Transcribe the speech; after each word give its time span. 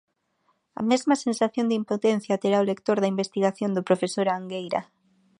A 0.79 0.81
mesma 0.89 1.15
sensación 1.25 1.65
de 1.67 1.77
impotencia 1.81 2.39
terá 2.41 2.57
o 2.61 2.67
lector 2.71 2.97
da 2.99 3.11
investigación 3.13 3.71
do 3.73 3.85
profesor 3.89 4.25
Angueira. 4.35 4.81